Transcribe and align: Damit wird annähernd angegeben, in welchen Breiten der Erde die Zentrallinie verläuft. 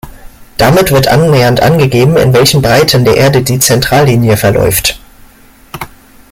Damit 0.57 0.89
wird 0.91 1.09
annähernd 1.09 1.61
angegeben, 1.61 2.17
in 2.17 2.33
welchen 2.33 2.63
Breiten 2.63 3.05
der 3.05 3.17
Erde 3.17 3.43
die 3.43 3.59
Zentrallinie 3.59 4.35
verläuft. 4.35 4.99